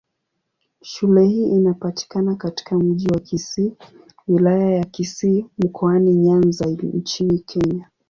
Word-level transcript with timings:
Shule 0.81 1.25
hii 1.25 1.47
inapatikana 1.49 2.35
katika 2.35 2.77
Mji 2.77 3.07
wa 3.07 3.19
Kisii, 3.19 3.73
Wilaya 4.27 4.69
ya 4.71 4.83
Kisii, 4.85 5.45
Mkoani 5.59 6.13
Nyanza 6.13 6.65
nchini 6.65 7.39
Kenya. 7.39 7.89